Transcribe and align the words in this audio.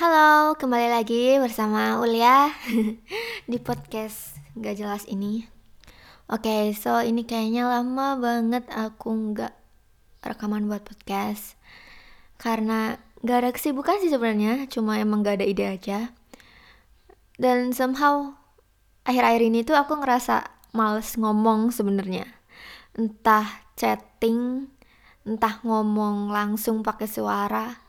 Halo, 0.00 0.56
kembali 0.56 0.88
lagi 0.96 1.36
bersama 1.36 2.00
Ulia 2.00 2.48
di 3.52 3.60
podcast 3.60 4.32
gak 4.56 4.80
jelas 4.80 5.04
ini. 5.04 5.44
Oke, 6.24 6.48
okay, 6.48 6.64
so 6.72 7.04
ini 7.04 7.28
kayaknya 7.28 7.68
lama 7.68 8.16
banget 8.16 8.64
aku 8.72 9.12
nggak 9.12 9.52
rekaman 10.24 10.72
buat 10.72 10.88
podcast 10.88 11.60
karena 12.40 12.96
gak 13.20 13.44
ada 13.44 13.50
kesibukan 13.52 14.00
sih 14.00 14.08
sebenarnya, 14.08 14.72
cuma 14.72 14.96
emang 14.96 15.20
gak 15.20 15.44
ada 15.44 15.44
ide 15.44 15.68
aja. 15.68 16.16
Dan 17.36 17.76
somehow 17.76 18.40
akhir-akhir 19.04 19.52
ini 19.52 19.68
tuh 19.68 19.76
aku 19.76 20.00
ngerasa 20.00 20.48
males 20.72 21.12
ngomong 21.20 21.76
sebenarnya. 21.76 22.24
Entah 22.96 23.68
chatting, 23.76 24.64
entah 25.28 25.60
ngomong 25.60 26.32
langsung 26.32 26.80
pakai 26.80 27.04
suara. 27.04 27.84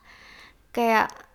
Kayak 0.76 1.31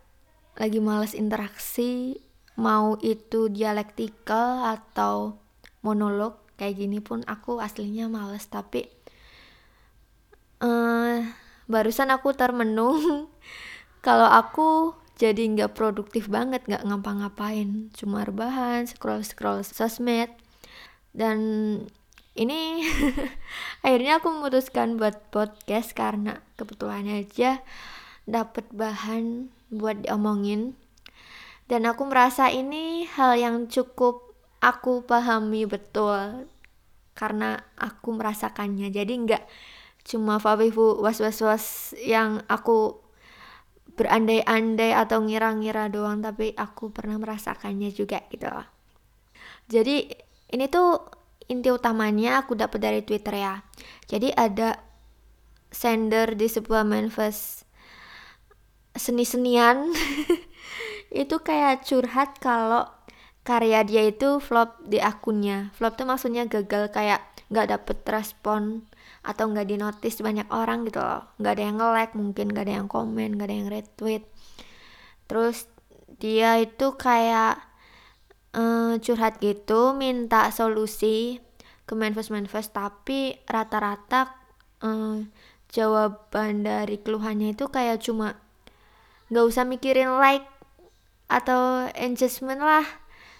lagi 0.57 0.81
males 0.81 1.13
interaksi 1.13 2.17
mau 2.57 2.97
itu 3.05 3.53
dialektikal 3.53 4.65
atau 4.73 5.37
monolog 5.85 6.41
kayak 6.57 6.81
gini 6.81 6.99
pun 7.05 7.21
aku 7.29 7.61
aslinya 7.61 8.09
males. 8.09 8.49
Tapi 8.49 8.89
uh, 10.65 11.21
barusan 11.69 12.09
aku 12.09 12.33
termenung 12.33 13.29
kalau 14.07 14.27
aku 14.27 14.97
jadi 15.17 15.49
nggak 15.49 15.77
produktif 15.77 16.33
banget 16.33 16.65
nggak 16.65 16.85
ngapa-ngapain. 16.89 17.93
Cuma 17.93 18.25
rebahan 18.25 18.89
scroll 18.89 19.21
scroll 19.23 19.61
sosmed. 19.61 20.33
Dan 21.13 21.39
ini 22.37 22.85
akhirnya 23.85 24.21
aku 24.21 24.33
memutuskan 24.33 24.97
buat 25.01 25.29
podcast 25.33 25.93
karena 25.97 26.41
kebetulan 26.61 27.09
aja 27.09 27.65
dapat 28.29 28.69
bahan 28.73 29.49
buat 29.73 30.07
diomongin. 30.07 30.79
Dan 31.67 31.87
aku 31.87 32.07
merasa 32.07 32.47
ini 32.51 33.07
hal 33.11 33.35
yang 33.39 33.57
cukup 33.67 34.35
aku 34.63 35.03
pahami 35.03 35.67
betul 35.67 36.47
karena 37.19 37.59
aku 37.75 38.15
merasakannya. 38.15 38.93
Jadi 38.95 39.13
nggak 39.27 39.45
cuma 40.07 40.39
fabifu 40.39 41.03
was 41.03 41.19
was 41.19 41.43
was 41.43 41.67
yang 41.99 42.39
aku 42.47 43.03
berandai-andai 43.99 44.95
atau 44.95 45.25
ngira-ngira 45.25 45.91
doang 45.91 46.23
tapi 46.23 46.55
aku 46.55 46.95
pernah 46.95 47.19
merasakannya 47.19 47.91
juga 47.91 48.23
gitu. 48.31 48.47
Loh 48.47 48.77
jadi 49.67 50.07
ini 50.55 50.65
tuh 50.71 51.03
inti 51.51 51.75
utamanya 51.75 52.43
aku 52.43 52.55
dapat 52.55 52.79
dari 52.79 53.01
Twitter 53.03 53.35
ya. 53.35 53.55
Jadi 54.07 54.31
ada 54.31 54.79
sender 55.75 56.39
di 56.39 56.47
sebuah 56.47 56.87
manifest 56.87 57.66
seni-senian. 58.97 59.93
Itu 61.23 61.41
kayak 61.41 61.87
curhat 61.87 62.41
kalau 62.43 62.89
karya 63.47 63.87
dia 63.87 64.03
itu 64.03 64.43
flop 64.43 64.83
di 64.83 64.99
akunnya. 64.99 65.71
Flop 65.79 65.95
tuh 65.95 66.03
maksudnya 66.03 66.51
gagal 66.51 66.91
kayak 66.91 67.23
nggak 67.47 67.71
dapet 67.71 68.03
respon 68.11 68.83
atau 69.23 69.47
nggak 69.47 69.71
dinotis 69.71 70.19
banyak 70.19 70.51
orang 70.51 70.83
gitu 70.83 70.99
loh. 70.99 71.23
Nggak 71.39 71.53
ada 71.55 71.63
yang 71.63 71.77
nge-like 71.79 72.15
mungkin 72.19 72.47
nggak 72.51 72.65
ada 72.67 72.75
yang 72.83 72.89
komen 72.91 73.39
nggak 73.39 73.47
ada 73.47 73.55
yang 73.55 73.71
retweet. 73.71 74.23
Terus 75.31 75.71
dia 76.19 76.59
itu 76.59 76.99
kayak 76.99 77.63
uh, 78.59 78.99
curhat 78.99 79.39
gitu 79.39 79.95
minta 79.95 80.51
solusi 80.51 81.39
ke 81.87 81.95
manifest 81.95 82.35
manifest 82.35 82.75
tapi 82.75 83.39
rata-rata 83.47 84.35
uh, 84.83 85.23
jawaban 85.71 86.67
dari 86.67 86.99
keluhannya 86.99 87.55
itu 87.55 87.71
kayak 87.71 88.03
cuma 88.03 88.35
nggak 89.31 89.45
usah 89.47 89.65
mikirin 89.67 90.11
like 90.19 90.47
atau 91.27 91.91
engagement 91.99 92.63
lah. 92.63 92.87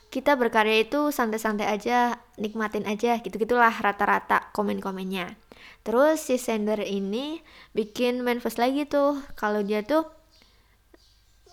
Kita 0.07 0.39
berkarya 0.39 0.87
itu 0.87 1.11
santai-santai 1.11 1.67
aja 1.67 2.23
nikmatin 2.39 2.87
aja 2.87 3.19
gitu 3.19 3.37
gitulah 3.37 3.75
rata-rata 3.75 4.51
komen-komennya. 4.55 5.35
Terus 5.83 6.23
si 6.23 6.39
sender 6.39 6.83
ini 6.83 7.43
bikin 7.75 8.23
manifest 8.23 8.59
lagi 8.59 8.87
tuh 8.87 9.19
kalau 9.35 9.63
dia 9.63 9.83
tuh 9.83 10.07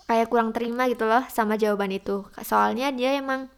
kayak 0.06 0.28
kurang 0.30 0.52
terima 0.54 0.86
gitu 0.86 1.06
loh 1.06 1.26
sama 1.30 1.58
jawaban 1.58 1.90
itu. 1.94 2.26
Soalnya 2.42 2.94
dia 2.94 3.18
emang 3.18 3.50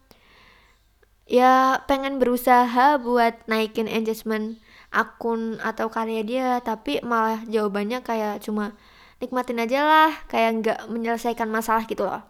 ya 1.27 1.83
pengen 1.85 2.17
berusaha 2.17 2.97
buat 3.03 3.45
naikin 3.51 3.85
engagement 3.91 4.57
akun 4.95 5.59
atau 5.59 5.91
karya 5.91 6.23
dia 6.23 6.47
tapi 6.63 7.03
malah 7.03 7.43
jawabannya 7.45 7.99
kayak 8.01 8.39
cuma 8.39 8.71
nikmatin 9.17 9.61
aja 9.61 9.81
lah 9.81 10.11
kayak 10.29 10.51
nggak 10.61 10.79
menyelesaikan 10.89 11.49
masalah 11.49 11.85
gitu 11.89 12.05
loh. 12.05 12.21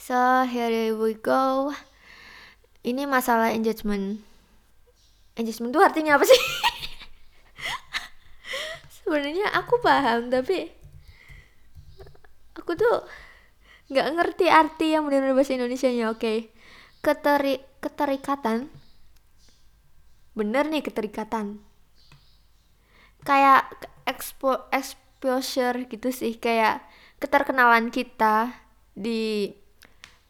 So 0.00 0.16
here 0.48 0.96
we 0.96 1.12
go. 1.12 1.76
Ini 2.80 3.04
masalah 3.04 3.52
engagement. 3.52 4.24
Engagement 5.36 5.76
itu 5.76 5.80
artinya 5.84 6.16
apa 6.16 6.24
sih? 6.24 6.40
Sebenarnya 9.04 9.52
aku 9.52 9.76
paham 9.84 10.32
tapi 10.32 10.72
aku 12.56 12.72
tuh 12.72 13.04
nggak 13.92 14.08
ngerti 14.16 14.46
arti 14.48 14.96
yang 14.96 15.04
benar-benar 15.04 15.36
bahasa 15.36 15.52
Indonesia 15.52 15.92
nya 15.92 16.08
oke. 16.08 16.24
Okay. 16.24 16.38
Keteri 17.04 17.60
keterikatan. 17.84 18.72
Bener 20.32 20.64
nih 20.72 20.80
keterikatan. 20.80 21.60
Kayak 23.20 23.68
expo 24.08 24.72
expo 24.72 24.99
exposure 25.20 25.84
gitu 25.84 26.08
sih 26.08 26.40
kayak 26.40 26.80
keterkenalan 27.20 27.92
kita 27.92 28.56
di 28.96 29.52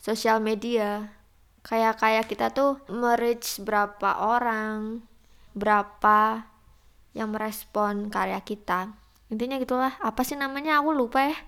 sosial 0.03 0.43
media. 0.43 1.15
Kayak 1.63 2.03
kayak 2.03 2.27
kita 2.27 2.51
tuh 2.51 2.83
merich 2.91 3.63
berapa 3.63 4.19
orang 4.19 5.07
berapa 5.55 6.43
yang 7.15 7.31
merespon 7.31 8.11
karya 8.11 8.43
kita. 8.43 8.91
Intinya 9.31 9.63
gitulah. 9.63 9.95
Apa 10.03 10.27
sih 10.27 10.35
namanya? 10.35 10.83
Aku 10.83 10.91
lupa 10.91 11.31
ya. 11.31 11.39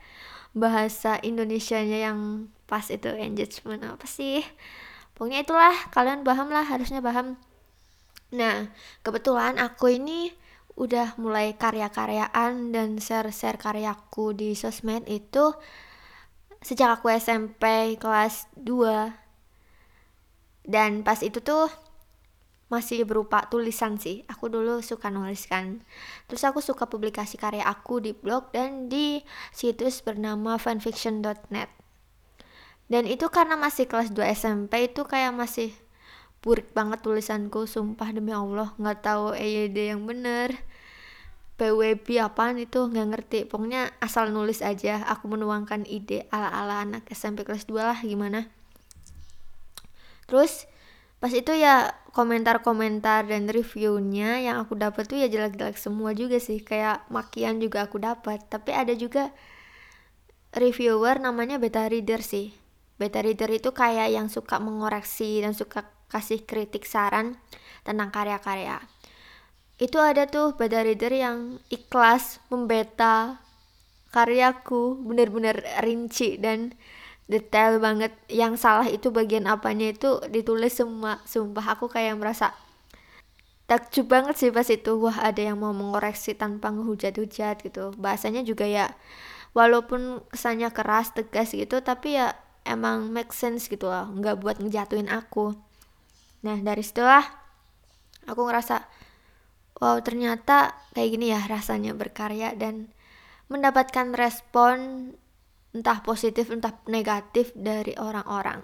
Bahasa 0.54 1.18
Indonesianya 1.18 1.98
yang 1.98 2.46
pas 2.70 2.86
itu 2.94 3.10
engagement 3.10 3.82
apa 3.82 4.06
sih? 4.06 4.46
Pokoknya 5.18 5.42
itulah. 5.42 5.74
Kalian 5.90 6.22
paham 6.22 6.54
lah 6.54 6.62
harusnya 6.62 7.02
paham. 7.02 7.34
Nah 8.30 8.70
kebetulan 9.02 9.58
aku 9.58 9.98
ini 9.98 10.30
udah 10.78 11.20
mulai 11.20 11.52
karya-karyaan 11.54 12.72
dan 12.72 12.96
share-share 12.96 13.60
karyaku 13.60 14.32
di 14.32 14.56
sosmed 14.56 15.04
itu 15.08 15.52
sejak 16.64 17.00
aku 17.00 17.12
SMP 17.12 17.96
kelas 18.00 18.48
2 18.56 20.68
dan 20.68 21.02
pas 21.02 21.20
itu 21.20 21.42
tuh 21.42 21.68
masih 22.72 23.04
berupa 23.04 23.44
tulisan 23.52 24.00
sih. 24.00 24.24
Aku 24.32 24.48
dulu 24.48 24.80
suka 24.80 25.12
nulis 25.12 25.44
kan. 25.44 25.84
Terus 26.24 26.40
aku 26.48 26.64
suka 26.64 26.88
publikasi 26.88 27.36
karya 27.36 27.68
aku 27.68 28.00
di 28.00 28.16
blog 28.16 28.48
dan 28.56 28.88
di 28.88 29.20
situs 29.52 30.00
bernama 30.00 30.56
fanfiction.net 30.56 31.82
dan 32.92 33.08
itu 33.08 33.24
karena 33.32 33.56
masih 33.56 33.88
kelas 33.88 34.12
2 34.12 34.20
SMP 34.36 34.92
itu 34.92 35.08
kayak 35.08 35.32
masih 35.32 35.72
burik 36.42 36.74
banget 36.74 37.06
tulisanku 37.06 37.70
sumpah 37.70 38.10
demi 38.10 38.34
Allah 38.34 38.74
nggak 38.74 38.98
tahu 39.00 39.32
EYD 39.38 39.94
yang 39.94 40.02
bener. 40.04 40.58
PWB 41.54 42.18
apaan 42.18 42.58
itu 42.58 42.90
nggak 42.90 43.08
ngerti. 43.14 43.38
Pokoknya 43.46 43.94
asal 44.02 44.34
nulis 44.34 44.58
aja 44.66 45.06
aku 45.06 45.30
menuangkan 45.30 45.86
ide 45.86 46.26
ala-ala 46.34 46.82
anak 46.82 47.06
SMP 47.14 47.46
kelas 47.46 47.70
2 47.70 47.78
lah 47.78 47.98
gimana. 48.02 48.50
Terus 50.26 50.66
pas 51.22 51.30
itu 51.30 51.54
ya 51.54 51.94
komentar-komentar 52.10 53.30
dan 53.30 53.46
reviewnya 53.46 54.42
yang 54.42 54.58
aku 54.58 54.74
dapat 54.74 55.06
tuh 55.06 55.22
ya 55.22 55.30
jelek-jelek 55.30 55.78
semua 55.78 56.10
juga 56.18 56.42
sih. 56.42 56.58
Kayak 56.58 57.06
makian 57.14 57.62
juga 57.62 57.86
aku 57.86 58.02
dapat 58.02 58.42
tapi 58.50 58.74
ada 58.74 58.90
juga 58.98 59.30
reviewer 60.50 61.22
namanya 61.22 61.62
beta 61.62 61.86
reader 61.86 62.26
sih. 62.26 62.50
Beta 62.98 63.22
reader 63.22 63.54
itu 63.54 63.70
kayak 63.70 64.10
yang 64.10 64.26
suka 64.26 64.58
mengoreksi 64.58 65.38
dan 65.46 65.54
suka 65.54 65.86
kasih 66.12 66.44
kritik 66.44 66.84
saran 66.84 67.40
tentang 67.88 68.12
karya-karya. 68.12 68.84
Itu 69.80 69.98
ada 69.98 70.28
tuh 70.28 70.54
beda 70.54 70.84
reader 70.84 71.10
yang 71.10 71.58
ikhlas 71.72 72.38
membeta 72.52 73.42
karyaku 74.12 75.00
bener-bener 75.02 75.64
rinci 75.80 76.36
dan 76.38 76.76
detail 77.26 77.80
banget. 77.80 78.12
Yang 78.28 78.62
salah 78.62 78.86
itu 78.86 79.08
bagian 79.08 79.48
apanya 79.48 79.90
itu 79.90 80.20
ditulis 80.28 80.76
semua. 80.76 81.18
Sumpah 81.24 81.74
aku 81.74 81.88
kayak 81.88 82.20
merasa 82.20 82.52
takjub 83.66 84.06
banget 84.12 84.36
sih 84.38 84.50
pas 84.52 84.68
itu. 84.68 84.92
Wah 85.00 85.18
ada 85.18 85.40
yang 85.40 85.58
mau 85.58 85.72
mengoreksi 85.72 86.36
tanpa 86.36 86.70
ngehujat-hujat 86.70 87.64
gitu. 87.64 87.96
Bahasanya 87.96 88.44
juga 88.44 88.68
ya 88.68 88.92
walaupun 89.56 90.22
kesannya 90.30 90.70
keras 90.70 91.12
tegas 91.16 91.52
gitu 91.56 91.80
tapi 91.82 92.20
ya 92.20 92.36
emang 92.68 93.10
make 93.10 93.32
sense 93.32 93.66
gitu 93.66 93.88
loh. 93.88 94.06
Nggak 94.12 94.36
buat 94.38 94.56
ngejatuhin 94.60 95.08
aku 95.08 95.71
Nah 96.42 96.58
dari 96.58 96.82
situlah 96.82 97.22
aku 98.26 98.40
ngerasa 98.46 98.76
wow 99.82 99.98
ternyata 100.02 100.74
kayak 100.94 101.10
gini 101.10 101.34
ya 101.34 101.40
rasanya 101.46 101.94
berkarya 101.94 102.54
dan 102.54 102.90
mendapatkan 103.50 104.14
respon 104.14 105.10
entah 105.72 106.04
positif 106.04 106.52
entah 106.52 106.76
negatif 106.86 107.50
dari 107.56 107.96
orang-orang. 107.96 108.60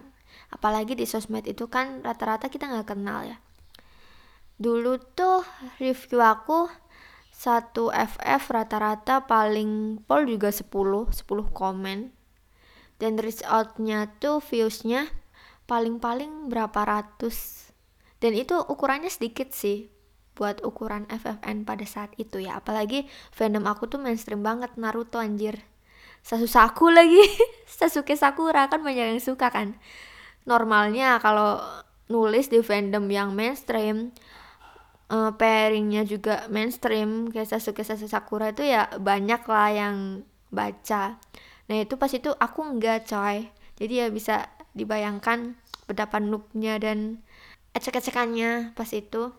Apalagi 0.52 0.96
di 0.96 1.04
sosmed 1.08 1.44
itu 1.48 1.68
kan 1.68 2.04
rata-rata 2.04 2.52
kita 2.52 2.68
nggak 2.68 2.88
kenal 2.94 3.24
ya. 3.24 3.36
Dulu 4.58 4.98
tuh 5.14 5.44
review 5.78 6.20
aku 6.20 6.68
satu 7.30 7.94
FF 7.94 8.42
rata-rata 8.50 9.22
paling 9.30 10.02
pol 10.02 10.26
juga 10.26 10.50
10 10.50 10.66
10 10.66 11.14
komen. 11.54 12.10
Dan 12.98 13.14
reach 13.14 13.46
outnya 13.46 14.10
tuh 14.18 14.42
viewsnya 14.42 15.06
paling-paling 15.70 16.50
berapa 16.50 16.82
ratus 16.82 17.67
dan 18.18 18.32
itu 18.34 18.58
ukurannya 18.58 19.10
sedikit 19.10 19.54
sih 19.54 19.90
buat 20.38 20.62
ukuran 20.62 21.10
FFN 21.10 21.66
pada 21.66 21.82
saat 21.82 22.14
itu 22.14 22.38
ya. 22.38 22.62
Apalagi 22.62 23.10
fandom 23.34 23.66
aku 23.66 23.90
tuh 23.90 23.98
mainstream 23.98 24.46
banget 24.46 24.74
Naruto 24.78 25.18
anjir. 25.18 25.58
Sasusaku 26.22 26.94
lagi. 26.94 27.18
Sasuke 27.78 28.14
Sakura 28.14 28.70
kan 28.70 28.82
banyak 28.86 29.18
yang 29.18 29.22
suka 29.22 29.50
kan. 29.50 29.74
Normalnya 30.46 31.18
kalau 31.18 31.58
nulis 32.06 32.50
di 32.50 32.62
fandom 32.62 33.10
yang 33.10 33.34
mainstream 33.34 34.14
uh, 35.10 35.34
pairingnya 35.34 36.06
juga 36.06 36.46
mainstream 36.46 37.34
kayak 37.34 37.50
Sasuke 37.50 37.82
Sasuke 37.82 38.10
Sakura 38.10 38.54
itu 38.54 38.62
ya 38.62 38.86
banyak 38.98 39.42
lah 39.46 39.68
yang 39.74 39.96
baca. 40.54 41.18
Nah 41.68 41.76
itu 41.76 41.94
pas 41.98 42.10
itu 42.14 42.30
aku 42.38 42.60
enggak 42.62 43.10
coy. 43.10 43.50
Jadi 43.78 43.94
ya 44.02 44.06
bisa 44.10 44.46
dibayangkan 44.74 45.58
betapa 45.90 46.22
noobnya 46.22 46.78
dan 46.78 47.22
ecek-ecekannya 47.78 48.74
pas 48.74 48.90
itu 48.90 49.30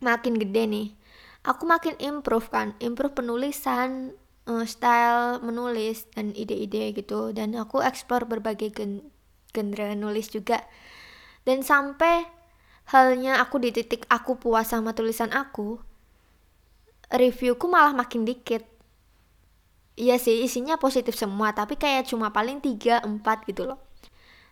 makin 0.00 0.38
gede 0.38 0.64
nih. 0.70 0.88
Aku 1.46 1.66
makin 1.66 1.94
improve 2.02 2.50
kan 2.50 2.74
improve 2.82 3.14
penulisan 3.18 4.14
uh, 4.46 4.66
style 4.66 5.42
menulis 5.42 6.06
dan 6.14 6.30
ide-ide 6.34 6.94
gitu. 6.94 7.34
Dan 7.34 7.58
aku 7.58 7.82
explore 7.82 8.26
berbagai 8.26 8.70
gen 8.74 9.06
genre 9.50 9.94
nulis 9.98 10.30
juga. 10.30 10.62
Dan 11.46 11.62
sampai 11.62 12.26
halnya 12.90 13.42
aku 13.42 13.58
di 13.58 13.74
titik 13.74 14.06
aku 14.06 14.38
puas 14.38 14.70
sama 14.70 14.94
tulisan 14.94 15.34
aku 15.34 15.82
reviewku 17.10 17.66
malah 17.70 17.94
makin 17.94 18.26
dikit. 18.26 18.62
Iya 19.96 20.20
sih 20.20 20.44
isinya 20.44 20.76
positif 20.76 21.16
semua 21.16 21.56
tapi 21.56 21.80
kayak 21.80 22.10
cuma 22.10 22.28
paling 22.34 22.60
3-4 22.60 23.06
gitu 23.48 23.64
loh. 23.64 23.80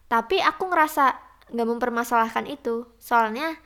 Tapi 0.09 0.41
aku 0.41 0.71
ngerasa 0.71 1.34
nggak 1.53 1.69
mempermasalahkan 1.69 2.47
itu. 2.49 2.89
Soalnya 2.97 3.59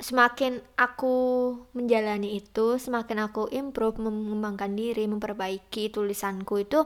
semakin 0.00 0.58
aku 0.74 1.14
menjalani 1.76 2.40
itu 2.40 2.80
semakin 2.80 3.28
aku 3.28 3.46
improve 3.54 4.02
mengembangkan 4.02 4.74
diri 4.74 5.06
memperbaiki 5.06 5.94
tulisanku 5.94 6.58
itu 6.58 6.82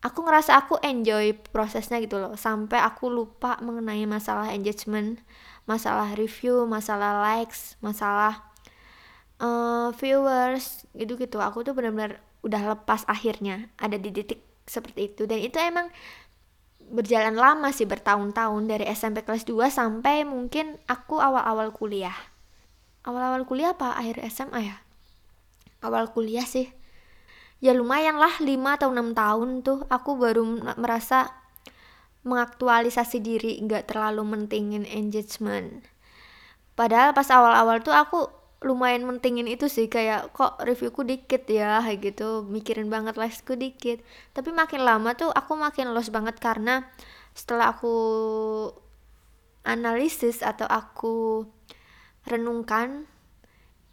aku 0.00 0.18
ngerasa 0.24 0.56
aku 0.56 0.80
enjoy 0.80 1.36
prosesnya 1.52 2.00
gitu 2.00 2.16
loh. 2.16 2.34
Sampai 2.38 2.80
aku 2.80 3.12
lupa 3.12 3.60
mengenai 3.60 4.06
masalah 4.08 4.52
engagement 4.54 5.20
masalah 5.68 6.16
review 6.16 6.64
masalah 6.64 7.20
likes 7.20 7.76
masalah 7.84 8.42
uh, 9.38 9.92
viewers 10.00 10.88
gitu 10.96 11.20
gitu 11.20 11.38
aku 11.38 11.62
tuh 11.62 11.76
benar-benar 11.76 12.18
udah 12.40 12.72
lepas 12.72 13.04
akhirnya 13.04 13.68
ada 13.76 14.00
di 14.00 14.08
titik 14.14 14.40
seperti 14.64 15.12
itu. 15.12 15.22
Dan 15.26 15.42
itu 15.42 15.58
emang 15.58 15.90
berjalan 16.90 17.38
lama 17.38 17.70
sih 17.70 17.86
bertahun-tahun 17.86 18.66
dari 18.66 18.84
SMP 18.90 19.22
kelas 19.22 19.46
2 19.46 19.70
sampai 19.70 20.26
mungkin 20.26 20.76
aku 20.90 21.22
awal-awal 21.22 21.70
kuliah. 21.70 22.14
Awal-awal 23.06 23.46
kuliah 23.46 23.72
apa? 23.72 23.94
Akhir 23.94 24.18
SMA 24.28 24.60
ya? 24.74 24.76
Awal 25.80 26.10
kuliah 26.10 26.44
sih. 26.44 26.68
Ya 27.62 27.72
lumayan 27.72 28.18
lah 28.18 28.42
5 28.42 28.50
atau 28.76 28.90
6 28.90 29.14
tahun 29.14 29.48
tuh 29.62 29.78
aku 29.86 30.18
baru 30.18 30.42
merasa 30.76 31.30
mengaktualisasi 32.26 33.22
diri 33.24 33.56
nggak 33.64 33.88
terlalu 33.88 34.26
mentingin 34.26 34.84
engagement. 34.84 35.86
Padahal 36.76 37.14
pas 37.16 37.28
awal-awal 37.28 37.80
tuh 37.80 37.94
aku 37.94 38.28
lumayan 38.60 39.08
mentingin 39.08 39.48
itu 39.48 39.72
sih 39.72 39.88
kayak 39.88 40.36
kok 40.36 40.60
reviewku 40.60 41.02
dikit 41.04 41.48
ya? 41.48 41.80
Gitu 41.96 42.44
mikirin 42.44 42.92
banget 42.92 43.16
likesku 43.16 43.56
dikit. 43.56 44.04
Tapi 44.36 44.52
makin 44.52 44.84
lama 44.84 45.16
tuh 45.16 45.32
aku 45.32 45.56
makin 45.56 45.92
lost 45.96 46.12
banget 46.12 46.36
karena 46.38 46.88
setelah 47.32 47.72
aku 47.72 47.94
analisis 49.64 50.40
atau 50.40 50.68
aku 50.68 51.46
renungkan 52.28 53.08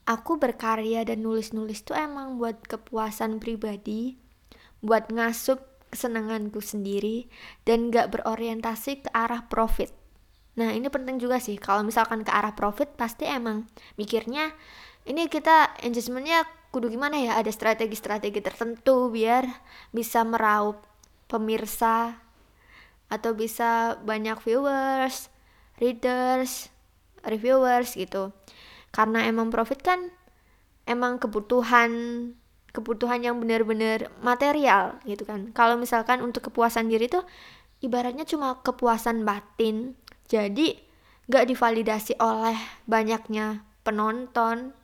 aku 0.08 0.40
berkarya 0.40 1.04
dan 1.04 1.24
nulis-nulis 1.24 1.84
tuh 1.84 2.00
emang 2.00 2.40
buat 2.40 2.64
kepuasan 2.64 3.44
pribadi 3.44 4.16
buat 4.80 5.12
ngasup 5.12 5.60
kesenanganku 5.92 6.60
sendiri 6.60 7.32
dan 7.64 7.90
gak 7.90 8.12
berorientasi 8.14 9.08
ke 9.08 9.10
arah 9.16 9.48
profit 9.48 9.97
Nah 10.58 10.74
ini 10.74 10.90
penting 10.90 11.22
juga 11.22 11.38
sih 11.38 11.56
kalau 11.62 11.86
misalkan 11.86 12.26
ke 12.26 12.34
arah 12.34 12.58
profit 12.58 12.90
pasti 12.98 13.30
emang 13.30 13.70
mikirnya 13.96 14.52
ini 15.06 15.30
kita 15.30 15.78
engagementnya 15.86 16.44
kudu 16.74 16.92
gimana 16.92 17.16
ya 17.22 17.40
ada 17.40 17.48
strategi-strategi 17.48 18.44
tertentu 18.44 19.14
biar 19.14 19.48
bisa 19.94 20.26
meraup 20.28 20.84
pemirsa 21.32 22.20
atau 23.08 23.32
bisa 23.32 23.96
banyak 24.04 24.36
viewers, 24.44 25.32
readers, 25.80 26.68
reviewers 27.24 27.96
gitu. 27.96 28.36
Karena 28.92 29.24
emang 29.30 29.48
profit 29.48 29.80
kan 29.80 30.12
emang 30.84 31.20
kebutuhan 31.22 31.92
kebutuhan 32.76 33.24
yang 33.24 33.40
benar-benar 33.40 34.12
material 34.20 35.00
gitu 35.08 35.24
kan. 35.24 35.56
Kalau 35.56 35.80
misalkan 35.80 36.20
untuk 36.20 36.52
kepuasan 36.52 36.92
diri 36.92 37.08
tuh 37.08 37.24
ibaratnya 37.80 38.28
cuma 38.28 38.60
kepuasan 38.62 39.24
batin 39.24 39.96
jadi 40.28 40.76
gak 41.28 41.48
divalidasi 41.48 42.20
oleh 42.20 42.56
banyaknya 42.88 43.64
penonton, 43.84 44.76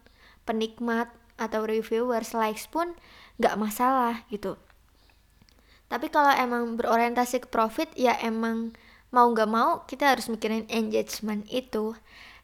penikmat, 0.48 1.12
atau 1.36 1.66
reviewers 1.66 2.32
likes 2.32 2.68
pun 2.72 2.96
gak 3.42 3.60
masalah 3.60 4.24
gitu. 4.32 4.56
Tapi 5.92 6.08
kalau 6.10 6.32
emang 6.34 6.80
berorientasi 6.80 7.46
ke 7.46 7.48
profit 7.52 7.92
ya 7.94 8.16
emang 8.24 8.74
mau 9.12 9.30
gak 9.36 9.50
mau 9.50 9.84
kita 9.86 10.16
harus 10.16 10.32
mikirin 10.32 10.68
engagement 10.72 11.44
itu. 11.52 11.96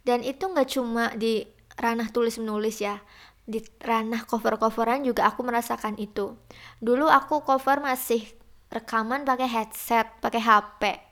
Dan 0.04 0.24
itu 0.24 0.48
gak 0.52 0.70
cuma 0.72 1.12
di 1.16 1.48
ranah 1.80 2.12
tulis 2.12 2.36
menulis 2.36 2.84
ya, 2.84 3.00
di 3.48 3.64
ranah 3.80 4.28
cover-coveran 4.28 5.08
juga 5.08 5.28
aku 5.32 5.48
merasakan 5.48 5.96
itu. 5.96 6.36
Dulu 6.84 7.08
aku 7.08 7.44
cover 7.48 7.80
masih 7.80 8.28
rekaman 8.68 9.24
pakai 9.24 9.48
headset, 9.48 10.08
pakai 10.20 10.44
HP 10.44 11.09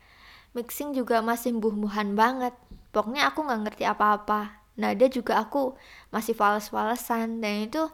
mixing 0.57 0.97
juga 0.97 1.21
masih 1.21 1.53
buh-buhan 1.61 2.17
banget. 2.17 2.57
Pokoknya 2.89 3.29
aku 3.29 3.45
nggak 3.45 3.61
ngerti 3.69 3.83
apa-apa. 3.85 4.57
Nada 4.81 5.05
juga 5.05 5.37
aku 5.45 5.77
masih 6.09 6.33
fales-falesan 6.33 7.37
dan 7.37 7.69
itu 7.69 7.85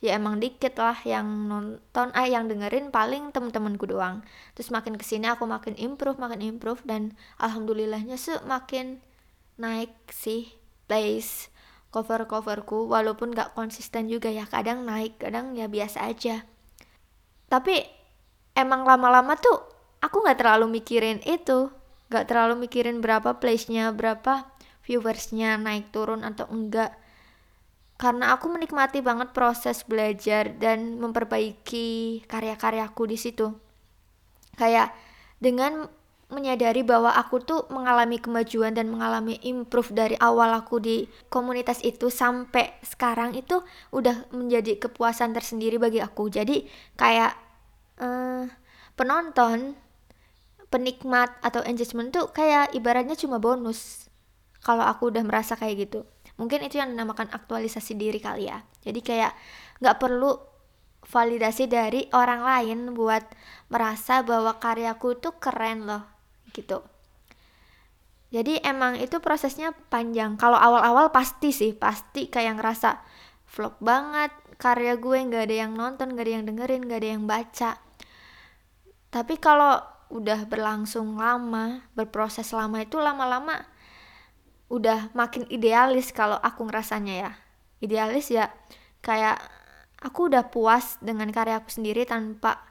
ya 0.00 0.16
emang 0.16 0.40
dikit 0.40 0.80
lah 0.80 0.96
yang 1.04 1.28
nonton 1.44 2.08
ah 2.16 2.24
yang 2.24 2.48
dengerin 2.48 2.88
paling 2.88 3.28
temen-temenku 3.36 3.84
doang. 3.84 4.24
Terus 4.56 4.72
makin 4.72 4.96
ke 4.96 5.04
sini 5.04 5.28
aku 5.28 5.44
makin 5.44 5.76
improve 5.76 6.16
makin 6.16 6.40
improve. 6.40 6.80
Dan 6.88 7.12
alhamdulillahnya 7.36 8.16
sih 8.16 8.40
makin 8.48 9.04
naik 9.60 9.92
sih 10.08 10.56
place 10.88 11.52
cover 11.92 12.24
coverku 12.24 12.88
walaupun 12.88 13.36
gak 13.36 13.52
konsisten 13.52 14.08
juga 14.08 14.32
ya 14.32 14.48
kadang 14.48 14.88
naik 14.88 15.20
kadang 15.20 15.52
ya 15.52 15.68
biasa 15.68 16.08
aja. 16.08 16.48
Tapi 17.50 17.82
emang 18.56 18.88
lama-lama 18.88 19.36
tuh 19.36 19.58
aku 20.00 20.22
nggak 20.24 20.38
terlalu 20.40 20.80
mikirin 20.80 21.20
itu 21.28 21.68
gak 22.10 22.26
terlalu 22.26 22.66
mikirin 22.66 22.98
berapa 22.98 23.38
place-nya 23.38 23.94
berapa 23.94 24.50
viewersnya 24.84 25.56
naik 25.56 25.94
turun 25.94 26.26
atau 26.26 26.50
enggak. 26.50 26.92
Karena 28.00 28.34
aku 28.34 28.50
menikmati 28.50 29.04
banget 29.04 29.30
proses 29.30 29.84
belajar 29.84 30.56
dan 30.56 30.98
memperbaiki 30.98 32.24
karya-karyaku 32.26 33.02
di 33.06 33.18
situ. 33.20 33.54
Kayak 34.56 34.90
dengan 35.38 35.86
menyadari 36.30 36.86
bahwa 36.86 37.10
aku 37.12 37.42
tuh 37.42 37.60
mengalami 37.74 38.22
kemajuan 38.22 38.72
dan 38.72 38.88
mengalami 38.88 39.36
improve 39.42 39.90
dari 39.90 40.16
awal 40.22 40.54
aku 40.54 40.78
di 40.78 41.10
komunitas 41.26 41.82
itu 41.82 42.06
sampai 42.06 42.78
sekarang 42.86 43.34
itu 43.34 43.60
udah 43.90 44.30
menjadi 44.30 44.78
kepuasan 44.78 45.34
tersendiri 45.34 45.76
bagi 45.76 45.98
aku. 45.98 46.30
Jadi 46.30 46.64
kayak 46.94 47.34
uh, 47.98 48.46
penonton 48.94 49.74
penikmat 50.70 51.34
atau 51.42 51.60
engagement 51.66 52.14
tuh 52.14 52.30
kayak 52.30 52.72
ibaratnya 52.72 53.18
cuma 53.18 53.42
bonus. 53.42 54.06
Kalau 54.62 54.86
aku 54.86 55.10
udah 55.10 55.26
merasa 55.26 55.58
kayak 55.58 55.90
gitu. 55.90 56.06
Mungkin 56.38 56.64
itu 56.64 56.78
yang 56.78 56.94
dinamakan 56.94 57.28
aktualisasi 57.28 57.98
diri 57.98 58.22
kali 58.22 58.48
ya. 58.48 58.62
Jadi 58.86 59.00
kayak 59.02 59.32
nggak 59.82 59.98
perlu 59.98 60.38
validasi 61.04 61.66
dari 61.66 62.06
orang 62.14 62.44
lain 62.44 62.78
buat 62.94 63.24
merasa 63.72 64.22
bahwa 64.22 64.56
karyaku 64.62 65.18
tuh 65.18 65.36
keren 65.42 65.88
loh 65.88 66.04
gitu. 66.54 66.84
Jadi 68.30 68.62
emang 68.62 68.94
itu 68.94 69.18
prosesnya 69.18 69.74
panjang. 69.90 70.38
Kalau 70.38 70.54
awal-awal 70.54 71.10
pasti 71.10 71.50
sih 71.50 71.74
pasti 71.74 72.30
kayak 72.30 72.62
ngerasa 72.62 73.02
vlog 73.50 73.74
banget 73.82 74.30
karya 74.60 74.94
gue 75.00 75.18
nggak 75.18 75.44
ada 75.50 75.56
yang 75.66 75.72
nonton 75.74 76.14
nggak 76.14 76.24
ada 76.28 76.32
yang 76.38 76.44
dengerin 76.46 76.82
nggak 76.86 77.00
ada 77.00 77.10
yang 77.10 77.24
baca. 77.26 77.70
Tapi 79.10 79.34
kalau 79.42 79.82
udah 80.10 80.44
berlangsung 80.50 81.14
lama 81.14 81.86
berproses 81.94 82.50
lama 82.50 82.82
itu 82.82 82.98
lama-lama 82.98 83.62
udah 84.70 85.10
makin 85.14 85.46
idealis 85.50 86.14
kalau 86.14 86.38
aku 86.38 86.66
ngerasanya 86.66 87.14
ya. 87.26 87.32
Idealis 87.82 88.30
ya 88.30 88.50
kayak 89.02 89.42
aku 89.98 90.30
udah 90.30 90.46
puas 90.46 90.98
dengan 91.02 91.26
karya 91.34 91.58
aku 91.58 91.74
sendiri 91.74 92.06
tanpa 92.06 92.62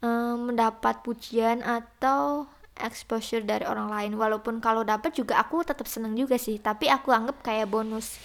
um, 0.00 0.52
mendapat 0.52 1.04
pujian 1.04 1.60
atau 1.60 2.48
exposure 2.80 3.44
dari 3.44 3.68
orang 3.68 3.92
lain. 3.92 4.12
Walaupun 4.16 4.64
kalau 4.64 4.84
dapat 4.88 5.12
juga 5.12 5.36
aku 5.36 5.64
tetap 5.64 5.84
seneng 5.84 6.16
juga 6.16 6.40
sih 6.40 6.56
tapi 6.56 6.88
aku 6.88 7.12
anggap 7.12 7.44
kayak 7.44 7.68
bonus. 7.68 8.16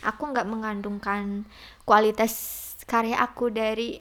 Aku 0.00 0.30
nggak 0.30 0.48
mengandungkan 0.48 1.44
kualitas 1.82 2.32
karya 2.86 3.18
aku 3.20 3.52
dari 3.52 4.00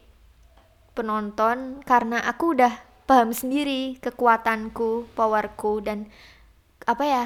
penonton 0.93 1.81
karena 1.83 2.23
aku 2.23 2.55
udah 2.55 2.88
paham 3.09 3.33
sendiri 3.33 3.97
kekuatanku 3.97 5.09
powerku 5.17 5.81
dan 5.81 6.05
apa 6.85 7.03
ya 7.09 7.25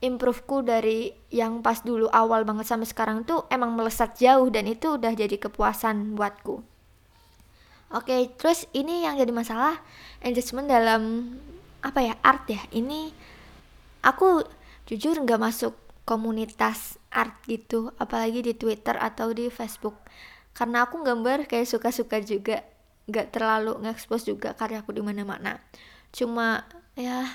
improveku 0.00 0.64
dari 0.64 1.12
yang 1.28 1.60
pas 1.60 1.84
dulu 1.84 2.08
awal 2.08 2.48
banget 2.48 2.64
sampai 2.64 2.88
sekarang 2.88 3.18
tuh 3.28 3.44
emang 3.52 3.76
melesat 3.76 4.16
jauh 4.16 4.48
dan 4.48 4.64
itu 4.64 4.96
udah 4.96 5.12
jadi 5.12 5.36
kepuasan 5.36 6.16
buatku. 6.16 6.64
Oke 7.92 8.32
terus 8.40 8.64
ini 8.72 9.04
yang 9.04 9.20
jadi 9.20 9.36
masalah 9.36 9.76
engagement 10.24 10.64
dalam 10.64 11.32
apa 11.84 12.00
ya 12.00 12.14
art 12.24 12.48
ya. 12.48 12.64
Ini 12.72 13.12
aku 14.00 14.48
jujur 14.88 15.20
nggak 15.20 15.40
masuk 15.44 15.76
komunitas 16.08 16.96
art 17.12 17.36
gitu 17.44 17.92
apalagi 18.00 18.40
di 18.40 18.52
Twitter 18.56 18.96
atau 18.96 19.36
di 19.36 19.52
Facebook. 19.52 20.00
Karena 20.56 20.88
aku 20.88 21.04
gambar 21.04 21.44
kayak 21.44 21.68
suka-suka 21.68 22.16
juga 22.24 22.64
nggak 23.06 23.30
terlalu 23.30 23.78
ngekspos 23.86 24.26
juga 24.26 24.54
karyaku 24.54 24.98
di 24.98 25.02
mana-mana. 25.02 25.62
Cuma 26.10 26.66
ya 26.98 27.26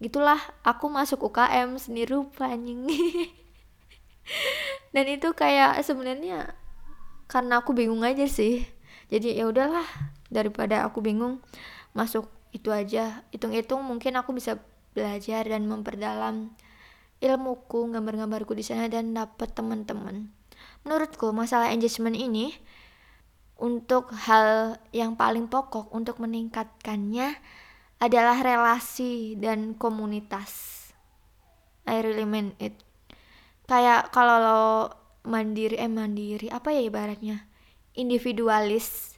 gitulah. 0.00 0.40
Aku 0.64 0.92
masuk 0.92 1.32
UKM 1.32 1.80
seni 1.80 2.04
rupa 2.04 2.52
anjing. 2.52 2.84
Dan 4.94 5.04
itu 5.10 5.32
kayak 5.32 5.80
sebenarnya 5.84 6.54
karena 7.26 7.64
aku 7.64 7.72
bingung 7.72 8.04
aja 8.04 8.28
sih. 8.28 8.68
Jadi 9.08 9.36
ya 9.36 9.48
udahlah. 9.48 9.84
Daripada 10.28 10.84
aku 10.84 11.00
bingung 11.00 11.40
masuk 11.96 12.28
itu 12.52 12.68
aja. 12.68 13.24
Hitung-hitung 13.32 13.80
mungkin 13.82 14.20
aku 14.20 14.36
bisa 14.36 14.60
belajar 14.94 15.42
dan 15.48 15.66
memperdalam 15.66 16.54
ilmuku 17.18 17.90
gambar-gambarku 17.90 18.54
di 18.54 18.62
sana 18.62 18.86
dan 18.86 19.16
dapat 19.16 19.50
teman-teman. 19.56 20.28
Menurutku 20.84 21.32
masalah 21.32 21.72
engagement 21.72 22.14
ini 22.14 22.52
untuk 23.58 24.10
hal 24.10 24.78
yang 24.90 25.14
paling 25.14 25.46
pokok 25.46 25.94
untuk 25.94 26.18
meningkatkannya 26.18 27.38
adalah 28.02 28.42
relasi 28.42 29.38
dan 29.38 29.78
komunitas. 29.78 30.82
I 31.86 32.02
really 32.02 32.26
mean 32.26 32.58
it. 32.58 32.74
Kayak 33.64 34.12
kalau 34.12 34.36
lo 34.42 34.62
mandiri 35.24 35.80
eh 35.80 35.88
mandiri 35.88 36.50
apa 36.52 36.74
ya 36.74 36.82
ibaratnya? 36.84 37.46
Individualis. 37.94 39.16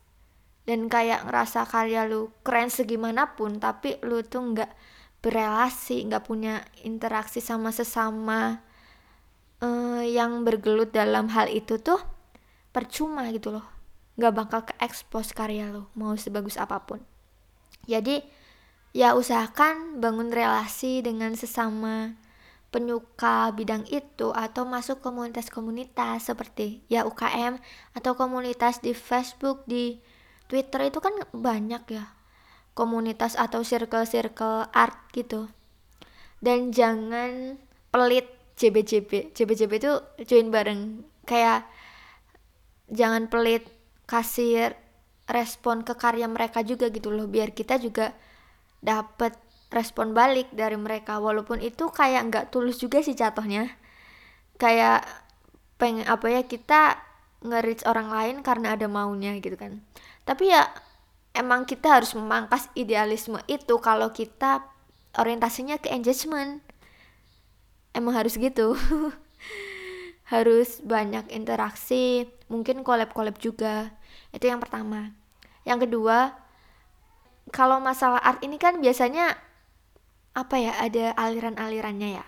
Dan 0.67 0.91
kayak 0.91 1.31
ngerasa 1.31 1.63
karya 1.71 2.11
lu 2.11 2.35
keren 2.43 2.75
segimanapun 2.75 3.63
tapi 3.63 4.03
lu 4.03 4.27
tuh 4.27 4.51
nggak 4.51 4.71
berelasi 5.23 6.07
nggak 6.11 6.27
punya 6.27 6.63
interaksi 6.83 7.39
sama 7.39 7.71
sesama 7.71 8.63
uh, 9.63 10.03
yang 10.03 10.43
bergelut 10.43 10.91
dalam 10.91 11.31
hal 11.31 11.47
itu 11.51 11.79
tuh 11.79 11.99
percuma 12.75 13.31
gitu 13.31 13.55
loh 13.55 13.76
nggak 14.17 14.35
bakal 14.35 14.61
ke 14.65 14.75
expose 14.81 15.37
karya 15.37 15.69
lu 15.69 15.89
mau 15.93 16.17
sebagus 16.17 16.57
apa 16.57 16.81
pun. 16.85 17.01
Jadi 17.87 18.25
ya 18.97 19.13
usahakan 19.13 20.01
bangun 20.01 20.33
relasi 20.33 21.05
dengan 21.05 21.37
sesama 21.37 22.17
penyuka 22.73 23.53
bidang 23.55 23.87
itu 23.89 24.33
atau 24.35 24.67
masuk 24.67 25.01
komunitas-komunitas 25.01 26.29
seperti 26.29 26.83
ya 26.91 27.07
UKM 27.07 27.61
atau 27.95 28.13
komunitas 28.19 28.83
di 28.83 28.93
Facebook 28.93 29.65
di 29.69 30.01
Twitter 30.51 30.91
itu 30.91 30.99
kan 30.99 31.15
banyak 31.31 31.83
ya. 31.93 32.13
Komunitas 32.77 33.41
atau 33.41 33.65
circle-circle 33.65 34.69
art 34.73 35.09
gitu. 35.17 35.49
Dan 36.45 36.73
jangan 36.73 37.57
pelit 37.89 38.29
JBJB 38.61 39.33
JBJB 39.33 39.73
itu 39.81 39.93
join 40.29 40.53
bareng. 40.53 41.05
Kayak 41.25 41.65
jangan 42.93 43.33
pelit 43.33 43.76
kasih 44.07 44.73
respon 45.27 45.83
ke 45.83 45.99
karya 45.99 46.31
mereka 46.31 46.63
juga 46.63 46.89
gitu 46.89 47.11
loh. 47.11 47.27
Biar 47.27 47.51
kita 47.53 47.77
juga 47.83 48.15
dapet 48.81 49.35
respon 49.75 50.15
balik 50.15 50.51
dari 50.55 50.79
mereka. 50.79 51.19
Walaupun 51.19 51.59
itu 51.59 51.91
kayak 51.91 52.31
nggak 52.31 52.47
tulus 52.55 52.79
juga 52.79 53.03
sih 53.03 53.19
jatuhnya. 53.19 53.69
Kayak 54.57 55.05
pengen 55.77 56.09
apa 56.09 56.27
ya 56.33 56.43
kita 56.47 56.97
nge 57.45 57.85
orang 57.85 58.09
lain 58.09 58.37
karena 58.41 58.79
ada 58.79 58.87
maunya 58.89 59.37
gitu 59.43 59.59
kan. 59.59 59.83
Tapi 60.25 60.51
ya 60.55 60.71
emang 61.37 61.69
kita 61.69 62.01
harus 62.01 62.17
memangkas 62.17 62.73
idealisme 62.73 63.37
itu 63.51 63.77
kalau 63.83 64.15
kita 64.15 64.65
orientasinya 65.19 65.77
ke 65.83 65.93
engagement. 65.93 66.63
Emang 67.93 68.13
harus 68.13 68.37
gitu 68.37 68.77
harus 70.27 70.83
banyak 70.83 71.31
interaksi 71.31 72.27
mungkin 72.51 72.83
collab-collab 72.83 73.39
juga 73.39 73.95
itu 74.35 74.47
yang 74.47 74.59
pertama 74.59 75.15
yang 75.63 75.79
kedua 75.79 76.35
kalau 77.55 77.79
masalah 77.79 78.19
art 78.23 78.43
ini 78.43 78.59
kan 78.59 78.83
biasanya 78.83 79.39
apa 80.35 80.57
ya 80.59 80.73
ada 80.83 81.15
aliran-alirannya 81.15 82.21
ya 82.21 82.27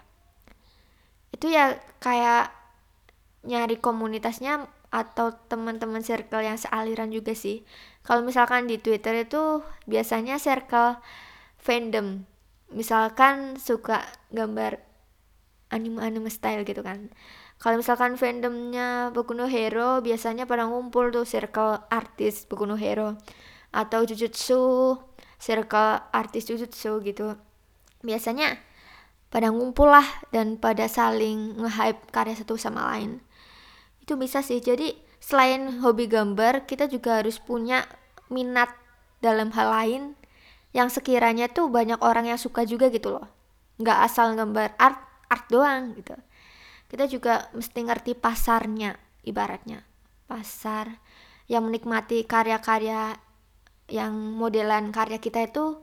itu 1.34 1.50
ya 1.52 1.76
kayak 1.98 2.54
nyari 3.46 3.78
komunitasnya 3.78 4.66
atau 4.88 5.36
teman-teman 5.52 6.00
circle 6.00 6.40
yang 6.40 6.56
sealiran 6.56 7.12
juga 7.12 7.36
sih. 7.36 7.60
Kalau 8.04 8.24
misalkan 8.24 8.64
di 8.64 8.80
Twitter 8.80 9.28
itu 9.28 9.60
biasanya 9.84 10.40
circle 10.40 10.96
fandom. 11.60 12.24
Misalkan 12.72 13.60
suka 13.60 14.04
gambar 14.32 14.80
anime-anime 15.68 16.32
style 16.32 16.64
gitu 16.64 16.80
kan. 16.80 17.12
Kalau 17.58 17.74
misalkan 17.74 18.14
fandomnya 18.14 19.10
Boku 19.10 19.34
Hero 19.50 19.98
biasanya 19.98 20.46
pada 20.46 20.70
ngumpul 20.70 21.10
tuh 21.10 21.26
circle 21.26 21.82
artis 21.90 22.46
Boku 22.46 22.70
Hero. 22.78 23.18
Atau 23.74 24.06
Jujutsu 24.06 24.94
circle 25.42 25.98
artis 26.14 26.46
Jujutsu 26.46 27.02
gitu. 27.02 27.34
Biasanya 28.06 28.62
pada 29.26 29.50
ngumpul 29.50 29.90
lah 29.90 30.06
dan 30.30 30.54
pada 30.56 30.86
saling 30.86 31.58
nge-hype 31.58 32.14
karya 32.14 32.38
satu 32.38 32.54
sama 32.54 32.94
lain. 32.94 33.18
Itu 34.06 34.14
bisa 34.14 34.38
sih. 34.38 34.62
Jadi 34.62 34.94
selain 35.18 35.82
hobi 35.82 36.06
gambar 36.06 36.62
kita 36.62 36.86
juga 36.86 37.18
harus 37.18 37.42
punya 37.42 37.82
minat 38.30 38.70
dalam 39.18 39.50
hal 39.50 39.66
lain 39.74 40.02
yang 40.70 40.94
sekiranya 40.94 41.50
tuh 41.50 41.66
banyak 41.66 41.98
orang 42.06 42.30
yang 42.30 42.38
suka 42.38 42.62
juga 42.62 42.86
gitu 42.86 43.18
loh. 43.18 43.26
Nggak 43.82 43.98
asal 44.06 44.38
gambar 44.38 44.78
art 44.78 45.02
art 45.26 45.44
doang 45.50 45.98
gitu 45.98 46.14
kita 46.88 47.04
juga 47.04 47.52
mesti 47.52 47.80
ngerti 47.84 48.12
pasarnya 48.16 48.96
ibaratnya. 49.24 49.84
Pasar 50.24 51.00
yang 51.48 51.68
menikmati 51.68 52.24
karya-karya 52.24 53.16
yang 53.88 54.12
modelan 54.36 54.92
karya 54.92 55.16
kita 55.16 55.48
itu 55.48 55.80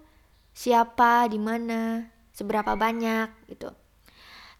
siapa 0.53 1.25
di 1.25 1.41
mana 1.41 2.09
seberapa 2.33 2.77
banyak 2.77 3.49
gitu. 3.49 3.73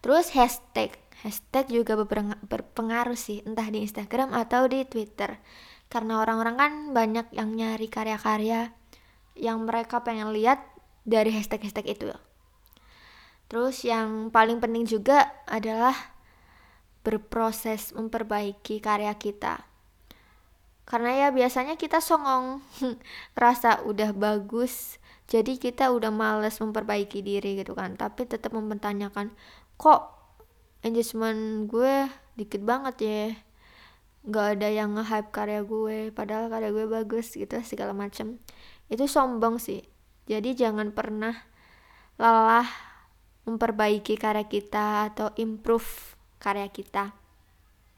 Terus 0.02 0.34
hashtag. 0.34 0.94
Hashtag 1.26 1.74
juga 1.74 1.98
berpengaruh 2.46 3.18
sih 3.18 3.42
entah 3.42 3.66
di 3.66 3.82
Instagram 3.82 4.34
atau 4.38 4.70
di 4.70 4.86
Twitter. 4.86 5.42
Karena 5.90 6.22
orang-orang 6.22 6.56
kan 6.58 6.74
banyak 6.94 7.34
yang 7.34 7.54
nyari 7.54 7.90
karya-karya 7.90 8.70
yang 9.34 9.66
mereka 9.66 10.06
pengen 10.06 10.30
lihat 10.30 10.62
dari 11.06 11.34
hashtag-hashtag 11.34 11.98
itu. 11.98 12.10
Terus 13.50 13.86
yang 13.86 14.30
paling 14.30 14.58
penting 14.58 14.90
juga 14.90 15.30
adalah 15.46 16.15
berproses 17.06 17.94
memperbaiki 17.94 18.82
karya 18.82 19.14
kita. 19.14 19.62
Karena 20.90 21.14
ya 21.14 21.28
biasanya 21.30 21.78
kita 21.78 22.02
songong 22.02 22.66
rasa 23.42 23.86
udah 23.86 24.14
bagus 24.14 24.98
jadi 25.26 25.58
kita 25.58 25.90
udah 25.90 26.14
males 26.14 26.62
memperbaiki 26.62 27.26
diri 27.26 27.58
gitu 27.58 27.74
kan. 27.74 27.98
Tapi 27.98 28.30
tetap 28.30 28.54
mempertanyakan 28.54 29.34
kok 29.78 30.14
engagement 30.86 31.66
gue 31.66 32.06
dikit 32.38 32.62
banget 32.62 32.96
ya? 33.02 33.24
Nggak 34.26 34.48
ada 34.58 34.68
yang 34.70 34.90
nge-hype 34.98 35.30
karya 35.34 35.62
gue 35.66 35.98
padahal 36.14 36.50
karya 36.50 36.70
gue 36.74 36.86
bagus 36.90 37.34
gitu 37.34 37.58
segala 37.66 37.94
macam 37.94 38.38
itu 38.90 39.06
sombong 39.10 39.58
sih. 39.58 39.82
Jadi 40.30 40.58
jangan 40.58 40.94
pernah 40.94 41.34
lelah 42.22 42.70
memperbaiki 43.46 44.18
karya 44.18 44.46
kita 44.46 45.14
atau 45.14 45.34
improve 45.38 46.15
karya 46.46 46.70
kita. 46.70 47.18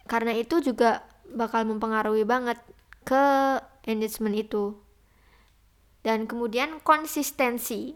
Karena 0.07 0.31
itu 0.31 0.63
juga 0.63 1.03
bakal 1.27 1.67
mempengaruhi 1.67 2.23
banget 2.23 2.55
ke 3.03 3.59
engagement 3.83 4.35
itu. 4.39 4.79
Dan 5.99 6.23
kemudian 6.23 6.79
konsistensi. 6.79 7.91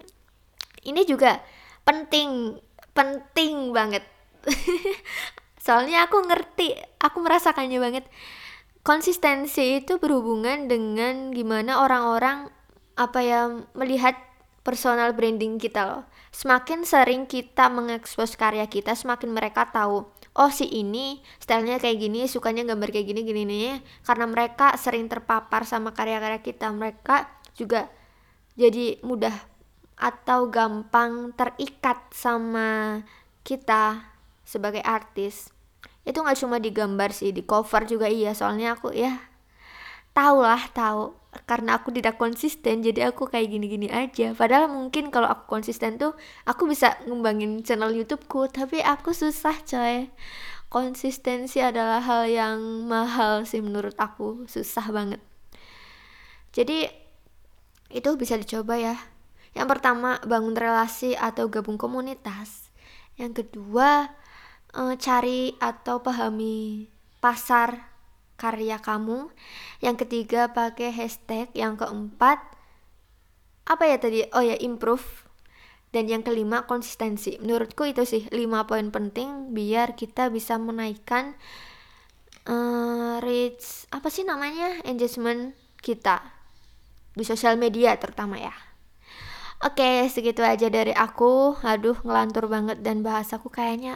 Ini 0.84 1.08
juga 1.08 1.40
penting 1.88 2.60
penting 2.92 3.72
banget. 3.72 4.04
Soalnya 5.66 6.12
aku 6.12 6.20
ngerti 6.28 6.76
aku 7.00 7.24
merasakannya 7.24 7.80
banget. 7.80 8.06
Konsistensi 8.82 9.80
itu 9.80 10.02
berhubungan 10.02 10.66
dengan 10.66 11.30
gimana 11.32 11.86
orang-orang 11.86 12.50
apa 12.98 13.20
ya 13.22 13.48
melihat 13.78 14.18
personal 14.66 15.14
branding 15.14 15.62
kita 15.62 15.86
loh. 15.86 16.04
Semakin 16.34 16.84
sering 16.84 17.30
kita 17.30 17.70
mengekspos 17.70 18.34
karya 18.36 18.66
kita 18.66 18.98
semakin 18.98 19.32
mereka 19.32 19.70
tahu 19.70 20.10
oh 20.38 20.52
si 20.52 20.68
ini 20.68 21.20
stylenya 21.44 21.82
kayak 21.82 21.98
gini 22.00 22.24
sukanya 22.28 22.64
gambar 22.64 22.90
kayak 22.92 23.08
gini 23.12 23.22
gini 23.28 23.42
nih 23.44 23.84
karena 24.08 24.26
mereka 24.28 24.80
sering 24.80 25.12
terpapar 25.12 25.68
sama 25.68 25.92
karya-karya 25.92 26.40
kita 26.40 26.72
mereka 26.72 27.28
juga 27.56 27.92
jadi 28.56 29.00
mudah 29.04 29.34
atau 30.02 30.50
gampang 30.50 31.30
terikat 31.38 32.10
sama 32.10 33.02
kita 33.46 34.12
sebagai 34.42 34.82
artis. 34.82 35.54
Itu 36.02 36.26
nggak 36.26 36.42
cuma 36.42 36.58
di 36.58 36.74
gambar 36.74 37.14
sih 37.14 37.30
di 37.30 37.46
cover 37.46 37.86
juga 37.86 38.10
iya. 38.10 38.34
Soalnya 38.34 38.74
aku 38.74 38.90
ya 38.92 39.22
tahu 40.18 40.42
lah 40.42 40.66
tahu 40.74 41.21
karena 41.48 41.80
aku 41.80 41.96
tidak 41.96 42.20
konsisten 42.20 42.84
jadi 42.84 43.16
aku 43.16 43.32
kayak 43.32 43.48
gini-gini 43.56 43.88
aja. 43.88 44.36
Padahal 44.36 44.68
mungkin 44.68 45.08
kalau 45.16 45.32
aku 45.32 45.48
konsisten 45.48 45.96
tuh 45.96 46.12
aku 46.44 46.68
bisa 46.68 47.00
ngembangin 47.08 47.64
channel 47.64 47.96
YouTubeku 47.96 48.52
tapi 48.52 48.84
aku 48.84 49.16
susah 49.16 49.56
coy. 49.64 50.12
Konsistensi 50.72 51.60
adalah 51.60 52.00
hal 52.04 52.28
yang 52.32 52.60
mahal 52.88 53.44
sih 53.44 53.60
menurut 53.64 53.96
aku 53.96 54.48
susah 54.48 54.88
banget. 54.92 55.20
Jadi 56.52 56.88
itu 57.92 58.10
bisa 58.20 58.36
dicoba 58.36 58.80
ya. 58.80 58.96
Yang 59.52 59.68
pertama 59.68 60.20
bangun 60.24 60.56
relasi 60.56 61.16
atau 61.16 61.52
gabung 61.52 61.76
komunitas. 61.76 62.72
Yang 63.20 63.44
kedua 63.48 64.12
uh, 64.76 64.96
cari 64.96 65.56
atau 65.60 66.00
pahami 66.00 66.88
pasar 67.20 67.91
karya 68.42 68.82
kamu. 68.82 69.30
Yang 69.86 69.96
ketiga 70.08 70.50
pakai 70.50 70.90
hashtag. 70.90 71.54
Yang 71.54 71.86
keempat 71.86 72.42
apa 73.70 73.84
ya 73.86 74.02
tadi? 74.02 74.26
Oh 74.34 74.42
ya 74.42 74.58
improve. 74.58 75.06
Dan 75.94 76.10
yang 76.10 76.26
kelima 76.26 76.66
konsistensi. 76.66 77.38
Menurutku 77.38 77.86
itu 77.86 78.02
sih 78.10 78.26
lima 78.34 78.66
poin 78.66 78.90
penting 78.90 79.54
biar 79.54 79.94
kita 79.94 80.34
bisa 80.34 80.58
menaikkan 80.58 81.38
uh, 82.50 83.22
reach 83.22 83.86
apa 83.94 84.08
sih 84.10 84.26
namanya 84.26 84.82
engagement 84.88 85.54
kita 85.84 86.24
di 87.14 87.28
sosial 87.28 87.60
media 87.60 87.94
terutama 88.00 88.40
ya. 88.40 88.56
Oke, 89.62 90.10
segitu 90.10 90.42
aja 90.42 90.74
dari 90.74 90.90
aku. 90.90 91.54
Aduh, 91.62 91.94
ngelantur 92.02 92.50
banget 92.50 92.82
dan 92.82 93.06
bahasaku 93.06 93.54
kayaknya 93.54 93.94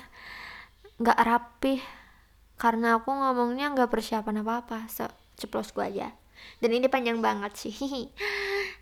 nggak 1.02 1.20
rapi 1.26 1.82
karena 2.56 3.00
aku 3.00 3.12
ngomongnya 3.12 3.72
nggak 3.76 3.92
persiapan 3.92 4.42
apa-apa 4.44 4.88
so, 4.88 5.08
ceplos 5.36 5.72
gue 5.76 5.84
aja. 5.84 6.10
Dan 6.60 6.76
ini 6.76 6.92
panjang 6.92 7.24
banget 7.24 7.58
sih 7.58 7.74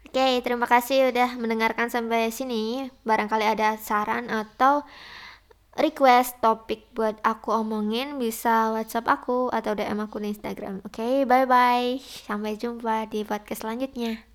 oke 0.09 0.13
okay, 0.13 0.41
terima 0.45 0.69
kasih 0.69 1.09
udah 1.09 1.37
mendengarkan 1.37 1.89
sampai 1.89 2.29
sini. 2.29 2.89
Barangkali 3.07 3.45
ada 3.45 3.77
saran 3.79 4.29
atau 4.29 4.85
request 5.73 6.37
topik 6.37 6.93
buat 6.93 7.17
aku 7.25 7.49
omongin 7.49 8.21
bisa 8.21 8.69
whatsapp 8.73 9.05
aku 9.09 9.49
atau 9.49 9.73
DM 9.73 10.05
aku 10.05 10.21
di 10.21 10.33
Instagram. 10.33 10.85
Oke 10.85 11.01
okay, 11.01 11.15
bye 11.25 11.49
bye 11.49 11.97
sampai 11.99 12.57
jumpa 12.57 13.09
di 13.09 13.25
podcast 13.25 13.65
selanjutnya 13.65 14.23